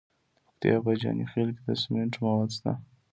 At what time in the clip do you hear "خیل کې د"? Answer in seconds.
1.31-1.69